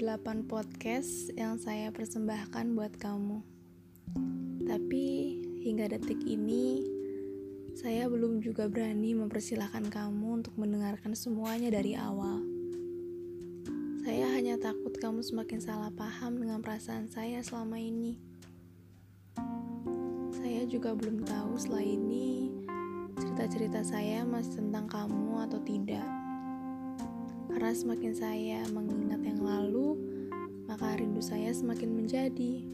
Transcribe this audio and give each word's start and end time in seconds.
8 0.00 0.48
podcast 0.48 1.28
yang 1.36 1.60
saya 1.60 1.92
persembahkan 1.92 2.72
buat 2.72 2.96
kamu. 2.96 3.44
Tapi 4.64 5.04
hingga 5.60 5.92
detik 5.92 6.24
ini, 6.24 6.80
saya 7.76 8.08
belum 8.08 8.40
juga 8.40 8.72
berani 8.72 9.12
mempersilahkan 9.12 9.92
kamu 9.92 10.40
untuk 10.40 10.56
mendengarkan 10.56 11.12
semuanya 11.12 11.68
dari 11.68 11.92
awal. 11.92 12.40
Saya 14.00 14.32
hanya 14.32 14.56
takut 14.56 14.96
kamu 14.96 15.20
semakin 15.20 15.60
salah 15.60 15.92
paham 15.92 16.40
dengan 16.40 16.64
perasaan 16.64 17.04
saya 17.12 17.44
selama 17.44 17.76
ini. 17.76 18.16
Saya 20.40 20.64
juga 20.64 20.96
belum 20.96 21.28
tahu 21.28 21.52
setelah 21.60 21.84
ini 21.84 22.48
cerita-cerita 23.20 23.84
saya 23.84 24.24
masih 24.24 24.64
tentang 24.64 24.88
kamu 24.88 25.44
atau 25.44 25.60
tidak. 25.60 26.19
Karena 27.60 27.76
semakin 27.76 28.12
saya 28.16 28.64
mengingat 28.72 29.20
yang 29.20 29.44
lalu, 29.44 29.92
maka 30.64 30.96
rindu 30.96 31.20
saya 31.20 31.52
semakin 31.52 31.92
menjadi. 31.92 32.64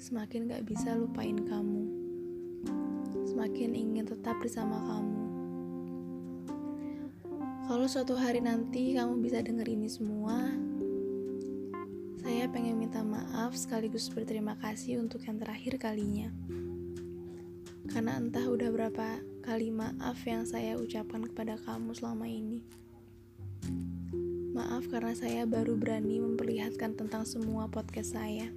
Semakin 0.00 0.48
gak 0.48 0.64
bisa 0.64 0.96
lupain 0.96 1.36
kamu. 1.36 1.84
Semakin 3.28 3.76
ingin 3.76 4.08
tetap 4.08 4.40
bersama 4.40 4.80
kamu. 4.80 5.24
Kalau 7.68 7.84
suatu 7.84 8.16
hari 8.16 8.40
nanti 8.40 8.96
kamu 8.96 9.20
bisa 9.20 9.44
denger 9.44 9.68
ini 9.68 9.92
semua, 9.92 10.40
saya 12.24 12.48
pengen 12.48 12.80
minta 12.80 13.04
maaf 13.04 13.52
sekaligus 13.52 14.08
berterima 14.08 14.56
kasih 14.56 15.04
untuk 15.04 15.20
yang 15.28 15.36
terakhir 15.36 15.76
kalinya. 15.76 16.32
Karena 17.92 18.16
entah 18.16 18.48
udah 18.48 18.72
berapa 18.72 19.20
kali 19.44 19.68
maaf 19.68 20.16
yang 20.24 20.48
saya 20.48 20.80
ucapkan 20.80 21.28
kepada 21.28 21.60
kamu 21.60 21.92
selama 21.92 22.24
ini. 22.24 22.85
Maaf 24.56 24.88
karena 24.88 25.12
saya 25.12 25.44
baru 25.44 25.76
berani 25.76 26.16
memperlihatkan 26.16 26.96
tentang 26.96 27.28
semua 27.28 27.68
podcast 27.68 28.16
saya. 28.16 28.48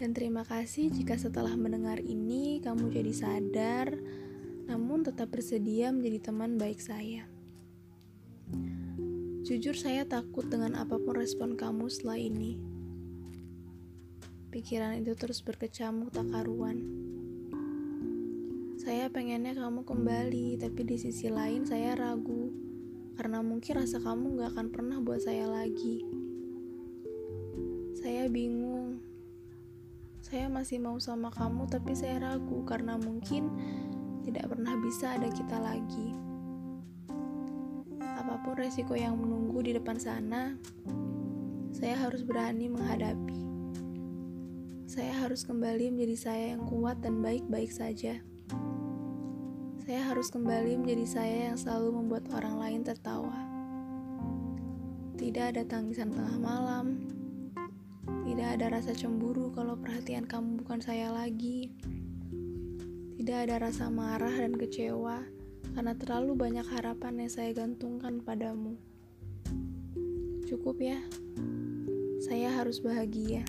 Dan 0.00 0.16
terima 0.16 0.44
kasih 0.44 0.88
jika 0.92 1.16
setelah 1.16 1.52
mendengar 1.56 2.00
ini 2.00 2.60
kamu 2.64 2.88
jadi 2.88 3.12
sadar, 3.12 3.88
namun 4.68 5.04
tetap 5.04 5.32
bersedia 5.32 5.92
menjadi 5.92 6.32
teman 6.32 6.56
baik 6.56 6.80
saya. 6.80 7.28
Jujur 9.44 9.72
saya 9.72 10.04
takut 10.04 10.48
dengan 10.48 10.76
apa 10.76 11.00
pun 11.00 11.16
respon 11.16 11.56
kamu 11.56 11.88
setelah 11.88 12.20
ini. 12.20 12.60
Pikiran 14.52 15.00
itu 15.00 15.16
terus 15.16 15.40
berkecamuk 15.40 16.12
tak 16.12 16.28
karuan. 16.28 16.80
Saya 18.80 19.12
pengennya 19.12 19.56
kamu 19.56 19.84
kembali, 19.84 20.56
tapi 20.60 20.80
di 20.88 20.96
sisi 20.96 21.28
lain 21.28 21.68
saya 21.68 21.92
ragu 21.96 22.69
karena 23.20 23.44
mungkin 23.44 23.84
rasa 23.84 24.00
kamu 24.00 24.40
gak 24.40 24.56
akan 24.56 24.66
pernah 24.72 24.96
buat 24.96 25.20
saya 25.20 25.44
lagi. 25.44 26.00
Saya 28.00 28.32
bingung. 28.32 28.96
Saya 30.24 30.48
masih 30.48 30.80
mau 30.80 30.96
sama 30.96 31.28
kamu, 31.28 31.68
tapi 31.68 31.92
saya 31.92 32.16
ragu 32.16 32.64
karena 32.64 32.96
mungkin 32.96 33.52
tidak 34.24 34.48
pernah 34.48 34.72
bisa 34.80 35.20
ada 35.20 35.28
kita 35.28 35.60
lagi. 35.60 36.16
Apa 38.00 38.40
pun 38.40 38.56
resiko 38.56 38.96
yang 38.96 39.20
menunggu 39.20 39.68
di 39.68 39.76
depan 39.76 40.00
sana, 40.00 40.56
saya 41.76 42.00
harus 42.00 42.24
berani 42.24 42.72
menghadapi. 42.72 43.36
Saya 44.88 45.12
harus 45.20 45.44
kembali 45.44 45.92
menjadi 45.92 46.16
saya 46.16 46.44
yang 46.56 46.64
kuat 46.64 47.04
dan 47.04 47.20
baik-baik 47.20 47.68
saja. 47.68 48.24
Saya 49.90 50.06
harus 50.06 50.30
kembali 50.30 50.86
menjadi 50.86 51.02
saya 51.02 51.38
yang 51.50 51.58
selalu 51.58 51.98
membuat 51.98 52.30
orang 52.30 52.62
lain 52.62 52.86
tertawa. 52.86 53.34
Tidak 55.18 55.50
ada 55.50 55.66
tangisan 55.66 56.14
tengah 56.14 56.38
malam. 56.38 57.10
Tidak 58.22 58.48
ada 58.54 58.70
rasa 58.70 58.94
cemburu 58.94 59.50
kalau 59.50 59.74
perhatian 59.74 60.30
kamu 60.30 60.62
bukan 60.62 60.78
saya 60.78 61.10
lagi. 61.10 61.74
Tidak 63.18 63.34
ada 63.34 63.66
rasa 63.66 63.90
marah 63.90 64.30
dan 64.30 64.54
kecewa 64.54 65.26
karena 65.74 65.98
terlalu 65.98 66.38
banyak 66.38 66.70
harapan 66.70 67.26
yang 67.26 67.32
saya 67.34 67.50
gantungkan 67.50 68.22
padamu. 68.22 68.78
Cukup 70.46 70.78
ya. 70.78 71.02
Saya 72.22 72.54
harus 72.62 72.78
bahagia. 72.78 73.42